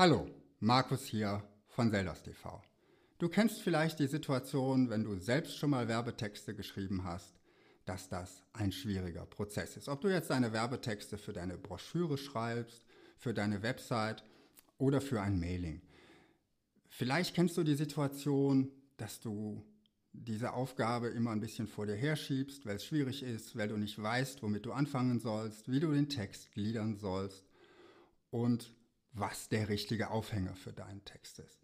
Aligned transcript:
Hallo, 0.00 0.28
Markus 0.60 1.06
hier 1.06 1.42
von 1.66 1.90
Zeldas 1.90 2.22
TV. 2.22 2.62
Du 3.18 3.28
kennst 3.28 3.62
vielleicht 3.62 3.98
die 3.98 4.06
Situation, 4.06 4.90
wenn 4.90 5.02
du 5.02 5.18
selbst 5.18 5.58
schon 5.58 5.70
mal 5.70 5.88
Werbetexte 5.88 6.54
geschrieben 6.54 7.02
hast, 7.02 7.40
dass 7.84 8.08
das 8.08 8.44
ein 8.52 8.70
schwieriger 8.70 9.26
Prozess 9.26 9.76
ist. 9.76 9.88
Ob 9.88 10.00
du 10.00 10.06
jetzt 10.06 10.30
deine 10.30 10.52
Werbetexte 10.52 11.18
für 11.18 11.32
deine 11.32 11.58
Broschüre 11.58 12.16
schreibst, 12.16 12.84
für 13.16 13.34
deine 13.34 13.64
Website 13.64 14.22
oder 14.78 15.00
für 15.00 15.20
ein 15.20 15.40
Mailing. 15.40 15.82
Vielleicht 16.86 17.34
kennst 17.34 17.56
du 17.56 17.64
die 17.64 17.74
Situation, 17.74 18.70
dass 18.98 19.18
du 19.18 19.64
diese 20.12 20.52
Aufgabe 20.52 21.08
immer 21.08 21.32
ein 21.32 21.40
bisschen 21.40 21.66
vor 21.66 21.86
dir 21.86 21.96
herschiebst, 21.96 22.66
weil 22.66 22.76
es 22.76 22.84
schwierig 22.84 23.24
ist, 23.24 23.56
weil 23.56 23.66
du 23.66 23.76
nicht 23.76 24.00
weißt, 24.00 24.44
womit 24.44 24.64
du 24.64 24.70
anfangen 24.70 25.18
sollst, 25.18 25.68
wie 25.68 25.80
du 25.80 25.90
den 25.90 26.08
Text 26.08 26.52
gliedern 26.52 26.94
sollst 26.94 27.44
und 28.30 28.77
was 29.18 29.48
der 29.48 29.68
richtige 29.68 30.10
Aufhänger 30.10 30.54
für 30.54 30.72
deinen 30.72 31.04
Text 31.04 31.38
ist. 31.38 31.60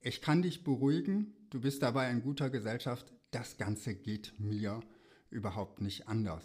Ich 0.00 0.20
kann 0.20 0.42
dich 0.42 0.62
beruhigen, 0.62 1.34
du 1.50 1.60
bist 1.60 1.82
dabei 1.82 2.10
in 2.10 2.22
guter 2.22 2.50
Gesellschaft, 2.50 3.12
das 3.30 3.56
Ganze 3.56 3.94
geht 3.94 4.38
mir 4.38 4.80
überhaupt 5.30 5.80
nicht 5.80 6.08
anders. 6.08 6.44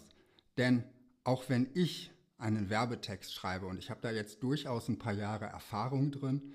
Denn 0.56 0.84
auch 1.24 1.48
wenn 1.48 1.68
ich 1.74 2.10
einen 2.38 2.70
Werbetext 2.70 3.32
schreibe 3.32 3.66
und 3.66 3.78
ich 3.78 3.90
habe 3.90 4.00
da 4.00 4.10
jetzt 4.10 4.42
durchaus 4.42 4.88
ein 4.88 4.98
paar 4.98 5.12
Jahre 5.12 5.44
Erfahrung 5.44 6.10
drin, 6.10 6.52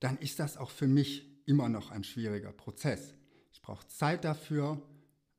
dann 0.00 0.18
ist 0.18 0.40
das 0.40 0.56
auch 0.56 0.70
für 0.70 0.88
mich 0.88 1.24
immer 1.46 1.68
noch 1.68 1.90
ein 1.90 2.04
schwieriger 2.04 2.52
Prozess. 2.52 3.14
Ich 3.52 3.62
brauche 3.62 3.86
Zeit 3.86 4.24
dafür, 4.24 4.82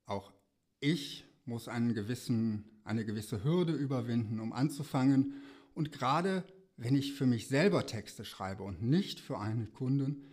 auch 0.05 0.31
ich 0.80 1.25
muss 1.45 1.66
gewissen, 1.66 2.81
eine 2.83 3.05
gewisse 3.05 3.44
Hürde 3.44 3.73
überwinden, 3.73 4.39
um 4.39 4.53
anzufangen. 4.53 5.41
Und 5.73 5.91
gerade 5.91 6.44
wenn 6.77 6.95
ich 6.95 7.13
für 7.13 7.26
mich 7.26 7.48
selber 7.48 7.86
Texte 7.86 8.23
schreibe 8.23 8.63
und 8.63 8.84
nicht 8.84 9.20
für 9.20 9.39
einen 9.39 9.73
Kunden, 9.73 10.28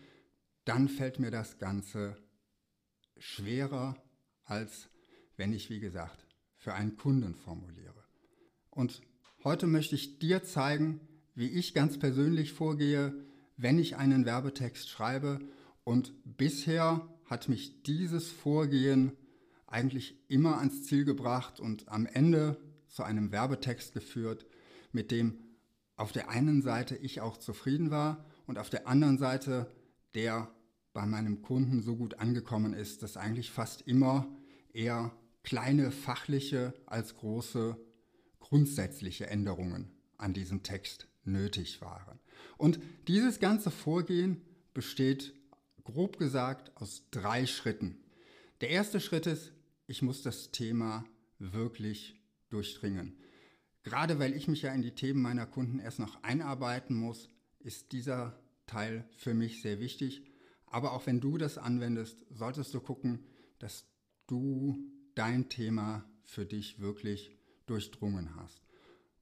dann 0.64 0.88
fällt 0.88 1.18
mir 1.18 1.30
das 1.30 1.58
Ganze 1.58 2.16
schwerer, 3.18 3.96
als 4.44 4.88
wenn 5.36 5.52
ich, 5.52 5.70
wie 5.70 5.80
gesagt, 5.80 6.26
für 6.56 6.74
einen 6.74 6.96
Kunden 6.96 7.34
formuliere. 7.34 8.04
Und 8.70 9.00
heute 9.42 9.66
möchte 9.66 9.94
ich 9.94 10.18
dir 10.18 10.44
zeigen, 10.44 11.00
wie 11.34 11.48
ich 11.48 11.74
ganz 11.74 11.98
persönlich 11.98 12.52
vorgehe, 12.52 13.14
wenn 13.56 13.78
ich 13.78 13.96
einen 13.96 14.24
Werbetext 14.24 14.88
schreibe. 14.88 15.40
Und 15.82 16.12
bisher 16.24 17.08
hat 17.24 17.48
mich 17.48 17.82
dieses 17.82 18.30
Vorgehen 18.30 19.12
eigentlich 19.66 20.14
immer 20.28 20.58
ans 20.58 20.84
Ziel 20.84 21.04
gebracht 21.04 21.58
und 21.58 21.88
am 21.88 22.06
Ende 22.06 22.60
zu 22.88 23.02
einem 23.02 23.32
Werbetext 23.32 23.92
geführt, 23.92 24.46
mit 24.92 25.10
dem 25.10 25.38
auf 25.96 26.12
der 26.12 26.28
einen 26.28 26.62
Seite 26.62 26.96
ich 26.96 27.20
auch 27.20 27.36
zufrieden 27.36 27.90
war 27.90 28.24
und 28.46 28.58
auf 28.58 28.70
der 28.70 28.86
anderen 28.88 29.18
Seite 29.18 29.70
der 30.14 30.50
bei 30.92 31.06
meinem 31.06 31.42
Kunden 31.42 31.82
so 31.82 31.96
gut 31.96 32.14
angekommen 32.20 32.72
ist, 32.72 33.02
dass 33.02 33.16
eigentlich 33.16 33.50
fast 33.50 33.82
immer 33.82 34.28
eher 34.72 35.12
kleine 35.42 35.90
fachliche 35.90 36.72
als 36.86 37.16
große 37.16 37.76
grundsätzliche 38.38 39.26
Änderungen 39.26 39.90
an 40.16 40.32
diesem 40.32 40.62
Text 40.62 41.08
nötig 41.24 41.80
waren. 41.80 42.20
Und 42.56 42.78
dieses 43.08 43.40
ganze 43.40 43.70
Vorgehen 43.70 44.40
besteht 44.72 45.34
grob 45.82 46.18
gesagt 46.18 46.72
aus 46.76 47.02
drei 47.10 47.46
Schritten. 47.46 47.98
Der 48.60 48.70
erste 48.70 49.00
Schritt 49.00 49.26
ist, 49.26 49.52
ich 49.86 50.02
muss 50.02 50.22
das 50.22 50.50
Thema 50.50 51.04
wirklich 51.38 52.14
durchdringen. 52.48 53.18
Gerade 53.84 54.18
weil 54.18 54.34
ich 54.34 54.48
mich 54.48 54.62
ja 54.62 54.72
in 54.72 54.80
die 54.80 54.94
Themen 54.94 55.20
meiner 55.20 55.46
Kunden 55.46 55.78
erst 55.78 55.98
noch 55.98 56.22
einarbeiten 56.22 56.96
muss, 56.96 57.28
ist 57.60 57.92
dieser 57.92 58.34
Teil 58.66 59.06
für 59.18 59.34
mich 59.34 59.60
sehr 59.60 59.78
wichtig. 59.78 60.24
Aber 60.66 60.92
auch 60.92 61.06
wenn 61.06 61.20
du 61.20 61.36
das 61.36 61.58
anwendest, 61.58 62.24
solltest 62.30 62.72
du 62.72 62.80
gucken, 62.80 63.26
dass 63.58 63.86
du 64.26 64.78
dein 65.14 65.50
Thema 65.50 66.04
für 66.24 66.46
dich 66.46 66.80
wirklich 66.80 67.36
durchdrungen 67.66 68.34
hast. 68.36 68.62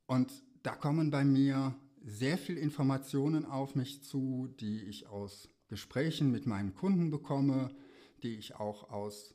Und 0.07 0.33
da 0.63 0.77
kommen 0.77 1.11
bei 1.11 1.25
mir 1.25 1.75
sehr 2.05 2.39
viele 2.39 2.61
Informationen 2.61 3.45
auf 3.45 3.75
mich 3.75 4.05
zu, 4.05 4.55
die 4.61 4.83
ich 4.85 5.09
aus 5.09 5.49
Gesprächen 5.69 6.31
mit 6.31 6.47
meinen 6.47 6.73
Kunden 6.73 7.11
bekomme, 7.11 7.75
die 8.23 8.37
ich 8.37 8.55
auch 8.55 8.91
aus 8.91 9.35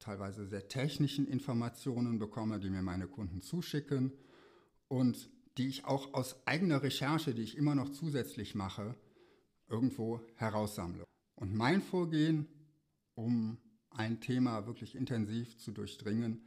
teilweise 0.00 0.46
sehr 0.46 0.66
technischen 0.66 1.28
Informationen 1.28 2.18
bekomme, 2.18 2.58
die 2.58 2.70
mir 2.70 2.82
meine 2.82 3.06
Kunden 3.06 3.40
zuschicken 3.40 4.12
und 4.88 5.30
die 5.56 5.68
ich 5.68 5.84
auch 5.84 6.14
aus 6.14 6.46
eigener 6.46 6.82
Recherche, 6.82 7.34
die 7.34 7.42
ich 7.42 7.56
immer 7.56 7.74
noch 7.74 7.90
zusätzlich 7.90 8.54
mache, 8.54 8.96
irgendwo 9.68 10.20
heraussammle. 10.36 11.04
Und 11.36 11.54
mein 11.54 11.80
Vorgehen, 11.80 12.48
um 13.14 13.58
ein 13.90 14.20
Thema 14.20 14.66
wirklich 14.66 14.94
intensiv 14.94 15.56
zu 15.58 15.72
durchdringen, 15.72 16.42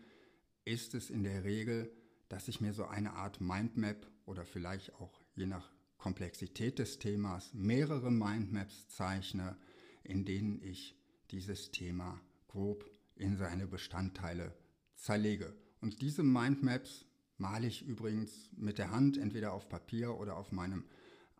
ist 0.65 0.93
es 0.93 1.09
in 1.09 1.23
der 1.23 1.43
Regel, 1.43 1.91
dass 2.29 2.47
ich 2.47 2.59
mir 2.59 2.73
so 2.73 2.85
eine 2.85 3.13
Art 3.13 3.39
Mindmap 3.39 4.05
oder 4.25 4.45
vielleicht 4.45 4.93
auch 4.95 5.21
je 5.35 5.45
nach 5.45 5.71
Komplexität 5.97 6.77
des 6.79 6.99
Themas 6.99 7.53
mehrere 7.53 8.11
Mindmaps 8.11 8.87
zeichne, 8.89 9.57
in 10.03 10.25
denen 10.25 10.61
ich 10.61 10.95
dieses 11.31 11.71
Thema 11.71 12.19
grob 12.47 12.89
in 13.15 13.37
seine 13.37 13.67
Bestandteile 13.67 14.53
zerlege. 14.95 15.55
Und 15.81 16.01
diese 16.01 16.23
Mindmaps 16.23 17.05
male 17.37 17.67
ich 17.67 17.85
übrigens 17.85 18.49
mit 18.55 18.77
der 18.77 18.91
Hand, 18.91 19.17
entweder 19.17 19.53
auf 19.53 19.69
Papier 19.69 20.17
oder 20.17 20.37
auf 20.37 20.51
meinem 20.51 20.83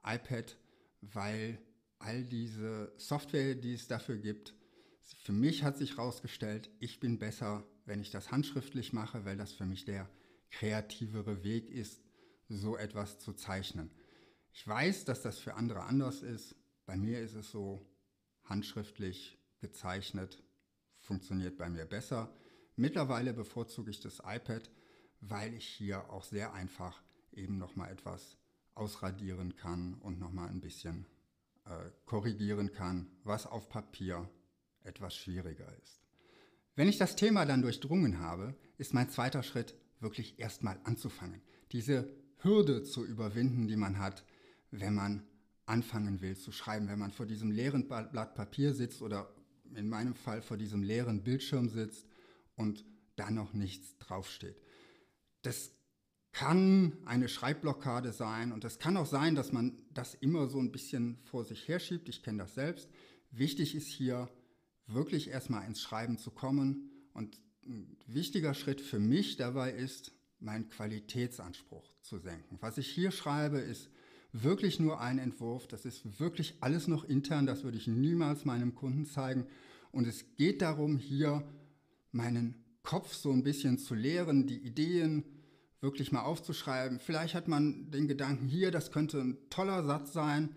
iPad, 0.04 0.58
weil 1.02 1.60
all 2.00 2.24
diese 2.24 2.92
Software, 2.98 3.56
die 3.56 3.74
es 3.74 3.88
dafür 3.88 4.18
gibt, 4.18 4.54
für 5.24 5.32
mich 5.32 5.64
hat 5.64 5.78
sich 5.78 5.98
herausgestellt, 5.98 6.70
ich 6.80 7.00
bin 7.00 7.18
besser, 7.18 7.64
wenn 7.86 8.02
ich 8.02 8.12
das 8.12 8.32
handschriftlich 8.32 8.94
mache, 8.94 9.26
weil 9.26 9.38
das 9.38 9.54
für 9.54 9.66
mich 9.66 9.86
der 9.86 10.10
kreativere 10.52 11.44
Weg 11.44 11.70
ist, 11.70 12.02
so 12.50 12.78
etwas 12.78 13.20
zu 13.20 13.34
zeichnen. 13.34 13.92
Ich 14.54 14.68
weiß, 14.68 15.06
dass 15.06 15.22
das 15.22 15.40
für 15.40 15.56
andere 15.56 15.84
anders 15.84 16.24
ist. 16.24 16.56
Bei 16.86 16.98
mir 16.98 17.22
ist 17.22 17.36
es 17.36 17.52
so, 17.52 17.86
handschriftlich 18.44 19.38
gezeichnet 19.60 20.44
funktioniert 21.00 21.58
bei 21.58 21.70
mir 21.70 21.86
besser. 21.86 22.34
Mittlerweile 22.76 23.34
bevorzuge 23.34 23.92
ich 23.92 24.00
das 24.00 24.20
iPad, 24.20 24.70
weil 25.22 25.54
ich 25.54 25.68
hier 25.68 26.10
auch 26.10 26.24
sehr 26.24 26.54
einfach 26.54 27.02
eben 27.32 27.58
nochmal 27.58 27.92
etwas 27.92 28.38
ausradieren 28.76 29.56
kann 29.56 29.96
und 29.96 30.20
nochmal 30.20 30.50
ein 30.50 30.62
bisschen 30.62 31.06
äh, 31.66 31.90
korrigieren 32.06 32.72
kann, 32.72 33.10
was 33.24 33.46
auf 33.46 33.70
Papier 33.70 34.30
etwas 34.84 35.16
schwieriger 35.16 35.68
ist. 35.84 36.02
Wenn 36.76 36.88
ich 36.88 36.98
das 36.98 37.16
Thema 37.16 37.46
dann 37.46 37.64
durchdrungen 37.64 38.20
habe, 38.20 38.56
ist 38.78 38.94
mein 38.94 39.10
zweiter 39.10 39.42
Schritt 39.44 39.76
wirklich 40.00 40.40
erstmal 40.40 40.80
anzufangen. 40.84 41.42
Diese 41.72 42.08
Hürde 42.38 42.84
zu 42.84 43.04
überwinden, 43.04 43.68
die 43.68 43.76
man 43.76 43.98
hat, 43.98 44.24
wenn 44.70 44.94
man 44.94 45.26
anfangen 45.66 46.22
will 46.22 46.38
zu 46.38 46.52
schreiben, 46.52 46.88
wenn 46.88 47.00
man 47.00 47.12
vor 47.12 47.26
diesem 47.26 47.52
leeren 47.52 47.88
Blatt 47.88 48.36
Papier 48.36 48.74
sitzt 48.74 49.02
oder 49.02 49.34
in 49.76 49.90
meinem 49.90 50.16
Fall 50.16 50.42
vor 50.42 50.56
diesem 50.56 50.84
leeren 50.84 51.24
Bildschirm 51.24 51.68
sitzt 51.68 52.08
und 52.56 52.86
da 53.16 53.32
noch 53.32 53.54
nichts 53.54 53.98
draufsteht. 53.98 54.56
Das 55.48 55.72
kann 56.34 56.98
eine 57.06 57.30
Schreibblockade 57.30 58.12
sein 58.12 58.52
und 58.52 58.66
es 58.66 58.80
kann 58.80 58.98
auch 58.98 59.06
sein, 59.06 59.34
dass 59.34 59.54
man 59.54 59.78
das 59.94 60.14
immer 60.14 60.50
so 60.50 60.60
ein 60.60 60.74
bisschen 60.74 61.20
vor 61.24 61.46
sich 61.46 61.70
herschiebt. 61.70 62.10
Ich 62.10 62.22
kenne 62.22 62.40
das 62.40 62.54
selbst. 62.54 62.90
Wichtig 63.32 63.74
ist 63.74 63.88
hier 63.88 64.30
wirklich 64.88 65.30
erstmal 65.30 65.66
ins 65.66 65.82
Schreiben 65.82 66.18
zu 66.18 66.32
kommen 66.32 66.92
und 67.14 67.40
ein 67.66 67.96
wichtiger 68.08 68.54
Schritt 68.54 68.82
für 68.82 69.00
mich 69.00 69.38
dabei 69.38 69.72
ist, 69.72 70.12
meinen 70.40 70.68
Qualitätsanspruch 70.68 71.94
zu 72.02 72.20
senken. 72.20 72.58
Was 72.60 72.78
ich 72.78 72.90
hier 72.90 73.12
schreibe, 73.12 73.60
ist 73.60 73.90
wirklich 74.34 74.82
nur 74.82 75.00
ein 75.00 75.18
Entwurf. 75.18 75.66
Das 75.70 75.86
ist 75.86 76.20
wirklich 76.20 76.56
alles 76.60 76.90
noch 76.90 77.06
intern. 77.06 77.46
Das 77.46 77.64
würde 77.64 77.78
ich 77.78 77.88
niemals 77.88 78.44
meinem 78.44 78.76
Kunden 78.76 79.06
zeigen. 79.06 79.48
Und 79.94 80.08
es 80.08 80.36
geht 80.36 80.62
darum, 80.62 80.98
hier 80.98 81.48
meinen 82.12 82.66
Kopf 82.84 83.14
so 83.14 83.32
ein 83.32 83.44
bisschen 83.44 83.78
zu 83.78 83.96
leeren, 83.96 84.46
die 84.46 84.60
Ideen 84.60 85.24
wirklich 85.82 86.12
mal 86.12 86.24
aufzuschreiben. 86.24 87.00
Vielleicht 87.00 87.36
hat 87.36 87.48
man 87.48 87.92
den 87.92 88.08
Gedanken 88.08 88.48
hier, 88.48 88.72
das 88.72 88.92
könnte 88.92 89.20
ein 89.22 89.38
toller 89.50 89.84
Satz 89.84 90.14
sein, 90.14 90.56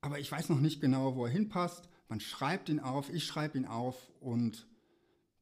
aber 0.00 0.18
ich 0.18 0.30
weiß 0.30 0.48
noch 0.48 0.60
nicht 0.60 0.80
genau, 0.80 1.16
wo 1.16 1.24
er 1.26 1.32
hinpasst. 1.32 1.88
Man 2.08 2.20
schreibt 2.20 2.68
ihn 2.68 2.80
auf, 2.80 3.12
ich 3.12 3.24
schreibe 3.24 3.58
ihn 3.58 3.66
auf 3.66 4.12
und 4.20 4.68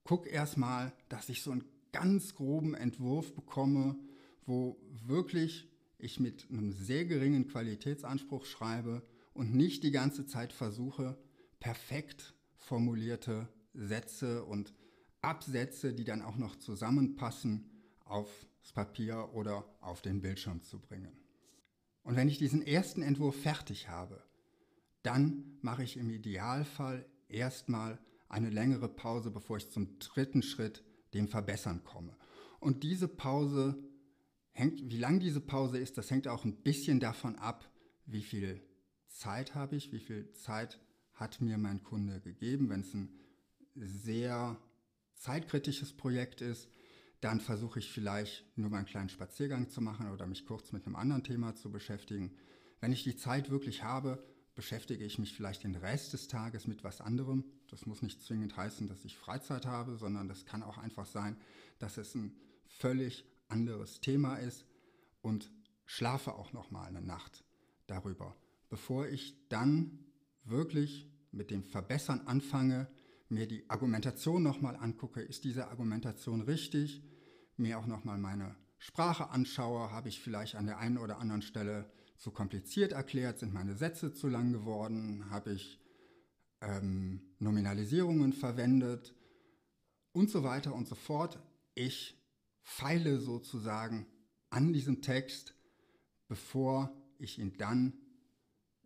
gucke 0.05 0.29
erstmal, 0.29 0.93
dass 1.09 1.29
ich 1.29 1.43
so 1.43 1.51
einen 1.51 1.65
ganz 1.93 2.35
groben 2.35 2.75
Entwurf 2.75 3.35
bekomme, 3.35 3.97
wo 4.47 4.81
wirklich 5.07 5.69
ich 5.99 6.19
mit 6.19 6.47
einem 6.51 6.73
sehr 6.73 7.05
geringen 7.05 7.49
Qualitätsanspruch 7.49 8.45
schreibe 8.45 9.03
und 9.35 9.55
nicht 9.55 9.85
die 9.85 9.91
ganze 9.91 10.27
Zeit 10.27 10.53
versuche, 10.53 11.17
perfekt 11.61 12.35
formulierte 12.57 13.49
Sätze 13.75 14.45
und 14.45 14.73
Absätze, 15.21 15.93
die 15.93 16.05
dann 16.05 16.23
auch 16.23 16.37
noch 16.37 16.57
zusammenpassen, 16.57 17.71
aufs 18.63 18.73
Papier 18.73 19.31
oder 19.35 19.65
auf 19.81 20.03
den 20.03 20.23
Bildschirm 20.23 20.63
zu 20.63 20.79
bringen. 20.79 21.13
Und 22.05 22.17
wenn 22.17 22.29
ich 22.29 22.39
diesen 22.39 22.67
ersten 22.67 23.03
Entwurf 23.03 23.41
fertig 23.41 23.89
habe, 23.89 24.23
dann 25.03 25.59
mache 25.61 25.83
ich 25.83 25.97
im 25.97 26.11
Idealfall 26.11 27.05
erstmal 27.29 27.99
eine 28.29 28.51
längere 28.51 28.89
Pause, 28.89 29.31
bevor 29.31 29.57
ich 29.57 29.71
zum 29.71 29.99
dritten 29.99 30.43
Schritt, 30.43 30.85
dem 31.13 31.29
Verbessern 31.29 31.85
komme. 31.85 32.17
Und 32.61 32.83
diese 32.83 33.09
Pause 33.09 33.77
hängt, 34.53 34.91
wie 34.91 34.99
lang 34.99 35.21
diese 35.21 35.41
Pause 35.41 35.79
ist, 35.79 35.99
das 35.99 36.11
hängt 36.11 36.29
auch 36.29 36.45
ein 36.45 36.63
bisschen 36.63 37.01
davon 37.01 37.37
ab, 37.37 37.69
wie 38.07 38.23
viel 38.23 38.63
Zeit 39.09 39.55
habe 39.55 39.77
ich, 39.77 39.93
wie 39.93 39.99
viel 39.99 40.33
Zeit 40.33 40.81
hat 41.15 41.41
mir 41.41 41.59
mein 41.59 41.83
Kunde 41.83 42.21
gegeben. 42.21 42.71
Wenn 42.71 42.81
es 42.81 42.95
ein 42.95 43.11
sehr 43.75 44.59
zeitkritisches 45.15 45.93
Projekt 45.93 46.41
ist, 46.41 46.69
dann 47.23 47.41
versuche 47.41 47.79
ich 47.79 47.91
vielleicht 47.91 48.45
nur 48.59 48.69
mal 48.69 48.79
einen 48.79 48.87
kleinen 48.87 49.09
Spaziergang 49.09 49.71
zu 49.71 49.81
machen 49.81 50.11
oder 50.11 50.27
mich 50.27 50.45
kurz 50.45 50.73
mit 50.73 50.85
einem 50.87 50.97
anderen 50.97 51.23
Thema 51.23 51.55
zu 51.55 51.71
beschäftigen. 51.71 52.37
Wenn 52.81 52.93
ich 52.93 53.05
die 53.05 53.17
Zeit 53.17 53.49
wirklich 53.49 53.85
habe, 53.85 54.27
beschäftige 54.57 55.05
ich 55.05 55.21
mich 55.21 55.33
vielleicht 55.33 55.63
den 55.63 55.77
Rest 55.77 56.13
des 56.13 56.27
Tages 56.27 56.67
mit 56.67 56.83
was 56.83 57.01
anderem. 57.01 57.45
Das 57.71 57.87
muss 57.87 58.03
nicht 58.03 58.21
zwingend 58.23 58.57
heißen, 58.57 58.89
dass 58.89 59.05
ich 59.05 59.17
Freizeit 59.17 59.67
habe, 59.67 59.97
sondern 59.97 60.27
das 60.27 60.47
kann 60.47 60.65
auch 60.65 60.79
einfach 60.79 61.07
sein, 61.07 61.37
dass 61.79 61.97
es 61.97 62.15
ein 62.17 62.37
völlig 62.67 63.25
anderes 63.49 64.01
Thema 64.01 64.37
ist 64.37 64.67
und 65.21 65.49
schlafe 65.87 66.35
auch 66.35 66.53
noch 66.53 66.73
mal 66.73 66.87
eine 66.87 67.03
Nacht 67.03 67.45
darüber, 67.87 68.37
bevor 68.69 69.07
ich 69.07 69.37
dann 69.49 70.01
wirklich 70.43 71.09
mit 71.31 71.53
dem 71.53 71.63
Verbessern 71.63 72.23
anfange, 72.27 72.89
mir 73.29 73.47
die 73.47 73.71
Argumentation 73.71 74.43
noch 74.43 74.61
mal 74.61 74.75
angucke, 74.75 75.21
ist 75.21 75.45
diese 75.45 75.69
Argumentation 75.69 76.43
richtig, 76.43 77.03
mir 77.57 77.79
auch 77.79 77.87
noch 77.87 78.05
mal 78.05 78.19
meine 78.19 78.55
Sprache 78.79 79.31
anschaue, 79.31 79.91
habe 79.91 80.09
ich 80.09 80.21
vielleicht 80.21 80.57
an 80.57 80.67
der 80.67 80.79
einen 80.79 80.99
oder 80.99 81.19
anderen 81.19 81.43
Stelle 81.43 81.91
zu 82.17 82.31
kompliziert 82.31 82.93
erklärt, 82.93 83.39
sind 83.39 83.53
meine 83.53 83.75
Sätze 83.75 84.13
zu 84.13 84.29
lang 84.29 84.53
geworden, 84.53 85.31
habe 85.31 85.53
ich 85.53 85.81
ähm, 86.61 87.21
Nominalisierungen 87.39 88.33
verwendet 88.33 89.15
und 90.13 90.31
so 90.31 90.43
weiter 90.43 90.75
und 90.75 90.87
so 90.87 90.95
fort. 90.95 91.39
Ich 91.75 92.17
feile 92.63 93.19
sozusagen 93.19 94.07
an 94.51 94.73
diesem 94.73 95.03
Text, 95.03 95.55
bevor 96.29 96.95
ich 97.19 97.39
ihn 97.39 97.57
dann 97.57 97.95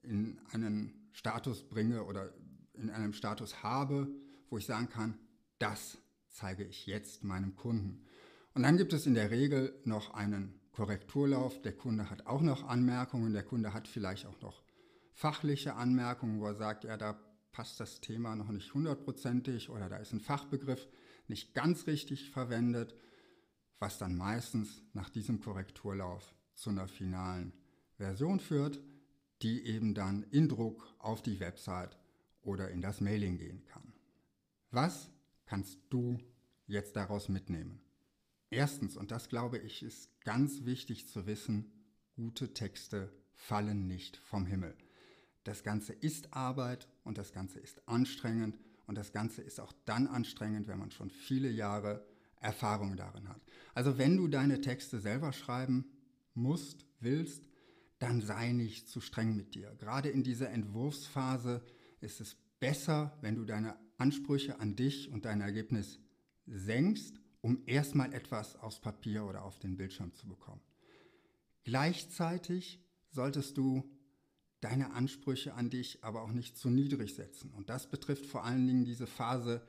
in 0.02 0.40
einen 0.52 1.08
Status 1.12 1.68
bringe 1.68 2.04
oder 2.04 2.32
in 2.74 2.90
einem 2.90 3.12
Status 3.12 3.62
habe, 3.62 4.08
wo 4.48 4.58
ich 4.58 4.66
sagen 4.66 4.88
kann, 4.88 5.18
das 5.58 5.98
zeige 6.28 6.64
ich 6.64 6.86
jetzt 6.86 7.24
meinem 7.24 7.56
Kunden. 7.56 8.04
Und 8.56 8.64
dann 8.64 8.76
gibt 8.76 8.92
es 8.92 9.06
in 9.06 9.14
der 9.14 9.30
Regel 9.30 9.78
noch 9.84 10.14
einen 10.14 10.58
Korrekturlauf. 10.72 11.62
Der 11.62 11.76
Kunde 11.76 12.10
hat 12.10 12.26
auch 12.26 12.42
noch 12.42 12.66
Anmerkungen. 12.66 13.32
Der 13.32 13.44
Kunde 13.44 13.72
hat 13.72 13.86
vielleicht 13.86 14.26
auch 14.26 14.40
noch 14.40 14.64
fachliche 15.12 15.76
Anmerkungen, 15.76 16.40
wo 16.40 16.46
er 16.46 16.54
sagt, 16.54 16.82
ja, 16.82 16.96
da 16.96 17.16
passt 17.52 17.78
das 17.78 18.00
Thema 18.00 18.34
noch 18.34 18.48
nicht 18.48 18.74
hundertprozentig 18.74 19.70
oder 19.70 19.88
da 19.88 19.98
ist 19.98 20.12
ein 20.12 20.20
Fachbegriff 20.20 20.88
nicht 21.28 21.54
ganz 21.54 21.86
richtig 21.86 22.30
verwendet 22.30 22.94
was 23.78 23.98
dann 23.98 24.16
meistens 24.16 24.82
nach 24.92 25.10
diesem 25.10 25.40
Korrekturlauf 25.40 26.34
zu 26.54 26.70
einer 26.70 26.88
finalen 26.88 27.52
Version 27.96 28.40
führt, 28.40 28.80
die 29.42 29.66
eben 29.66 29.94
dann 29.94 30.22
in 30.30 30.48
Druck 30.48 30.94
auf 30.98 31.22
die 31.22 31.40
Website 31.40 31.98
oder 32.42 32.70
in 32.70 32.80
das 32.80 33.00
Mailing 33.00 33.36
gehen 33.36 33.64
kann. 33.66 33.92
Was 34.70 35.10
kannst 35.44 35.78
du 35.90 36.18
jetzt 36.66 36.96
daraus 36.96 37.28
mitnehmen? 37.28 37.80
Erstens, 38.50 38.96
und 38.96 39.10
das 39.10 39.28
glaube 39.28 39.58
ich 39.58 39.82
ist 39.82 40.10
ganz 40.22 40.64
wichtig 40.64 41.08
zu 41.08 41.26
wissen, 41.26 41.72
gute 42.14 42.54
Texte 42.54 43.12
fallen 43.34 43.86
nicht 43.86 44.16
vom 44.16 44.46
Himmel. 44.46 44.76
Das 45.44 45.62
Ganze 45.62 45.92
ist 45.92 46.32
Arbeit 46.32 46.88
und 47.04 47.18
das 47.18 47.32
Ganze 47.32 47.60
ist 47.60 47.86
anstrengend 47.88 48.58
und 48.86 48.96
das 48.96 49.12
Ganze 49.12 49.42
ist 49.42 49.60
auch 49.60 49.72
dann 49.84 50.06
anstrengend, 50.06 50.68
wenn 50.68 50.78
man 50.78 50.90
schon 50.90 51.10
viele 51.10 51.50
Jahre 51.50 52.04
Erfahrung 52.40 52.96
darin 52.96 53.28
hat. 53.28 53.40
Also 53.74 53.98
wenn 53.98 54.16
du 54.16 54.28
deine 54.28 54.60
Texte 54.60 55.00
selber 55.00 55.32
schreiben 55.32 55.86
musst, 56.34 56.86
willst, 57.00 57.44
dann 57.98 58.20
sei 58.20 58.52
nicht 58.52 58.88
zu 58.88 59.00
streng 59.00 59.36
mit 59.36 59.54
dir. 59.54 59.74
Gerade 59.78 60.10
in 60.10 60.22
dieser 60.22 60.50
Entwurfsphase 60.50 61.62
ist 62.00 62.20
es 62.20 62.36
besser, 62.60 63.16
wenn 63.20 63.36
du 63.36 63.44
deine 63.44 63.76
Ansprüche 63.98 64.60
an 64.60 64.76
dich 64.76 65.10
und 65.10 65.24
dein 65.24 65.40
Ergebnis 65.40 65.98
senkst, 66.46 67.20
um 67.46 67.62
erstmal 67.66 68.12
etwas 68.12 68.56
aufs 68.56 68.80
Papier 68.80 69.24
oder 69.24 69.44
auf 69.44 69.60
den 69.60 69.76
Bildschirm 69.76 70.12
zu 70.14 70.26
bekommen. 70.26 70.60
Gleichzeitig 71.62 72.84
solltest 73.12 73.56
du 73.56 73.88
deine 74.60 74.94
Ansprüche 74.94 75.54
an 75.54 75.70
dich 75.70 76.02
aber 76.02 76.22
auch 76.22 76.32
nicht 76.32 76.58
zu 76.58 76.70
niedrig 76.70 77.14
setzen. 77.14 77.52
Und 77.52 77.70
das 77.70 77.88
betrifft 77.88 78.26
vor 78.26 78.44
allen 78.44 78.66
Dingen 78.66 78.84
diese 78.84 79.06
Phase 79.06 79.64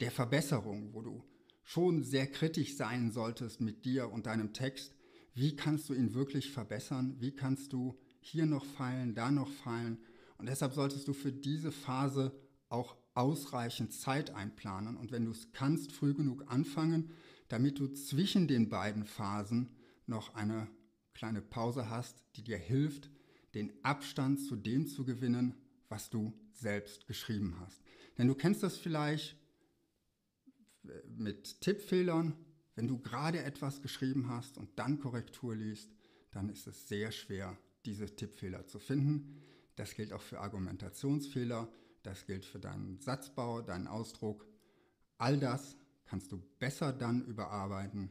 der 0.00 0.10
Verbesserung, 0.10 0.92
wo 0.92 1.02
du 1.02 1.22
schon 1.62 2.02
sehr 2.02 2.26
kritisch 2.26 2.74
sein 2.74 3.12
solltest 3.12 3.60
mit 3.60 3.84
dir 3.84 4.10
und 4.10 4.26
deinem 4.26 4.52
Text. 4.52 4.92
Wie 5.32 5.54
kannst 5.54 5.88
du 5.88 5.94
ihn 5.94 6.14
wirklich 6.14 6.50
verbessern? 6.50 7.14
Wie 7.20 7.30
kannst 7.30 7.72
du 7.72 7.96
hier 8.18 8.46
noch 8.46 8.64
feilen, 8.64 9.14
da 9.14 9.30
noch 9.30 9.52
feilen? 9.52 9.98
Und 10.36 10.48
deshalb 10.48 10.72
solltest 10.72 11.06
du 11.06 11.12
für 11.12 11.30
diese 11.30 11.70
Phase 11.70 12.32
auch 12.68 12.96
ausreichend 13.14 13.92
Zeit 13.92 14.30
einplanen 14.30 14.96
und 14.96 15.10
wenn 15.12 15.24
du 15.24 15.32
es 15.32 15.52
kannst, 15.52 15.92
früh 15.92 16.14
genug 16.14 16.44
anfangen, 16.50 17.10
damit 17.48 17.78
du 17.78 17.88
zwischen 17.88 18.46
den 18.46 18.68
beiden 18.68 19.04
Phasen 19.04 19.70
noch 20.06 20.34
eine 20.34 20.68
kleine 21.14 21.42
Pause 21.42 21.90
hast, 21.90 22.22
die 22.36 22.44
dir 22.44 22.58
hilft, 22.58 23.10
den 23.54 23.72
Abstand 23.84 24.40
zu 24.40 24.56
dem 24.56 24.86
zu 24.86 25.04
gewinnen, 25.04 25.54
was 25.88 26.08
du 26.08 26.32
selbst 26.52 27.06
geschrieben 27.06 27.56
hast. 27.60 27.82
Denn 28.16 28.28
du 28.28 28.34
kennst 28.34 28.62
das 28.62 28.76
vielleicht, 28.76 29.36
mit 31.06 31.60
Tippfehlern. 31.60 32.36
Wenn 32.74 32.88
du 32.88 32.98
gerade 32.98 33.42
etwas 33.42 33.82
geschrieben 33.82 34.28
hast 34.28 34.56
und 34.56 34.78
dann 34.78 34.98
Korrektur 34.98 35.54
liest, 35.54 35.92
dann 36.30 36.48
ist 36.48 36.66
es 36.66 36.88
sehr 36.88 37.12
schwer, 37.12 37.58
diese 37.84 38.14
Tippfehler 38.14 38.66
zu 38.66 38.78
finden. 38.78 39.42
Das 39.76 39.94
gilt 39.94 40.12
auch 40.12 40.22
für 40.22 40.40
Argumentationsfehler, 40.40 41.70
das 42.02 42.26
gilt 42.26 42.44
für 42.44 42.58
deinen 42.58 42.98
Satzbau, 43.00 43.62
deinen 43.62 43.86
Ausdruck. 43.86 44.46
All 45.18 45.38
das 45.38 45.76
kannst 46.06 46.32
du 46.32 46.42
besser 46.58 46.92
dann 46.92 47.24
überarbeiten, 47.24 48.10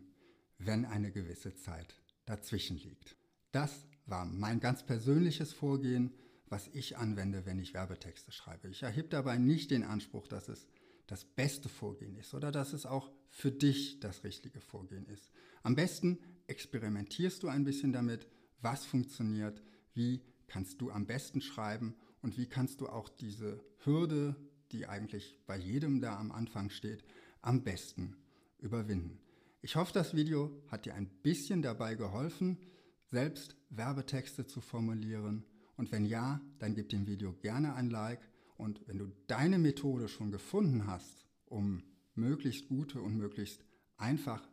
wenn 0.57 0.85
eine 0.85 1.11
gewisse 1.11 1.55
Zeit 1.55 1.95
dazwischen 2.25 2.77
liegt. 2.77 3.15
Das 3.51 3.87
war 4.05 4.25
mein 4.25 4.59
ganz 4.59 4.85
persönliches 4.85 5.53
Vorgehen, 5.53 6.13
was 6.47 6.67
ich 6.73 6.97
anwende, 6.97 7.45
wenn 7.45 7.59
ich 7.59 7.73
Werbetexte 7.73 8.31
schreibe. 8.31 8.69
Ich 8.69 8.83
erhebe 8.83 9.09
dabei 9.09 9.37
nicht 9.37 9.71
den 9.71 9.83
Anspruch, 9.83 10.27
dass 10.27 10.49
es 10.49 10.67
das 11.07 11.25
beste 11.25 11.69
Vorgehen 11.69 12.15
ist 12.15 12.33
oder 12.33 12.51
dass 12.51 12.73
es 12.73 12.85
auch 12.85 13.11
für 13.29 13.51
dich 13.51 13.99
das 13.99 14.23
richtige 14.23 14.59
Vorgehen 14.59 15.05
ist. 15.07 15.31
Am 15.63 15.75
besten 15.75 16.19
experimentierst 16.47 17.43
du 17.43 17.47
ein 17.47 17.63
bisschen 17.63 17.93
damit, 17.93 18.27
was 18.61 18.85
funktioniert, 18.85 19.61
wie 19.93 20.21
kannst 20.47 20.81
du 20.81 20.91
am 20.91 21.05
besten 21.05 21.41
schreiben 21.41 21.95
und 22.21 22.37
wie 22.37 22.47
kannst 22.47 22.81
du 22.81 22.87
auch 22.87 23.09
diese 23.09 23.63
Hürde, 23.83 24.35
die 24.71 24.87
eigentlich 24.87 25.37
bei 25.47 25.57
jedem 25.57 26.01
da 26.01 26.17
am 26.17 26.31
Anfang 26.31 26.69
steht, 26.69 27.03
am 27.41 27.63
besten 27.63 28.15
überwinden. 28.59 29.19
Ich 29.61 29.75
hoffe, 29.75 29.93
das 29.93 30.15
Video 30.15 30.51
hat 30.67 30.85
dir 30.85 30.95
ein 30.95 31.09
bisschen 31.21 31.61
dabei 31.61 31.95
geholfen, 31.95 32.57
selbst 33.05 33.55
Werbetexte 33.69 34.45
zu 34.45 34.61
formulieren. 34.61 35.45
Und 35.75 35.91
wenn 35.91 36.05
ja, 36.05 36.41
dann 36.59 36.75
gib 36.75 36.89
dem 36.89 37.07
Video 37.07 37.33
gerne 37.33 37.73
ein 37.73 37.89
Like 37.89 38.21
und 38.57 38.87
wenn 38.87 38.97
du 38.97 39.11
deine 39.27 39.57
Methode 39.57 40.07
schon 40.07 40.31
gefunden 40.31 40.87
hast, 40.87 41.25
um 41.45 41.83
möglichst 42.15 42.67
gute 42.67 43.01
und 43.01 43.17
möglichst 43.17 43.63
einfach 43.97 44.47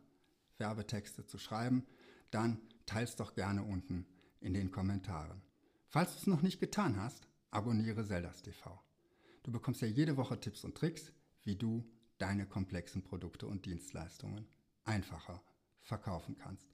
Werbetexte 0.57 1.25
zu 1.25 1.37
schreiben, 1.37 1.85
dann 2.31 2.59
teils 2.85 3.15
doch 3.15 3.35
gerne 3.35 3.63
unten 3.63 4.05
in 4.39 4.53
den 4.53 4.71
Kommentaren. 4.71 5.41
Falls 5.87 6.13
du 6.13 6.19
es 6.19 6.27
noch 6.27 6.41
nicht 6.41 6.59
getan 6.59 6.97
hast, 6.97 7.27
abonniere 7.51 8.05
Zeldas 8.05 8.41
TV. 8.41 8.79
Du 9.43 9.51
bekommst 9.51 9.81
ja 9.81 9.87
jede 9.87 10.17
Woche 10.17 10.39
Tipps 10.39 10.63
und 10.63 10.75
Tricks, 10.75 11.11
wie 11.43 11.55
du 11.55 11.89
deine 12.17 12.45
komplexen 12.45 13.03
Produkte 13.03 13.47
und 13.47 13.65
Dienstleistungen 13.65 14.47
einfacher 14.83 15.41
verkaufen 15.81 16.35
kannst. 16.37 16.67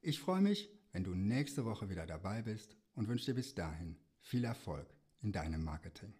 Ich 0.00 0.20
freue 0.20 0.40
mich, 0.40 0.70
wenn 0.92 1.04
du 1.04 1.14
nächste 1.14 1.64
Woche 1.64 1.88
wieder 1.88 2.06
dabei 2.06 2.42
bist 2.42 2.76
und 2.94 3.08
wünsche 3.08 3.26
dir 3.26 3.34
bis 3.34 3.54
dahin 3.54 3.96
viel 4.20 4.44
Erfolg 4.44 4.86
in 5.20 5.32
deinem 5.32 5.64
Marketing. 5.64 6.14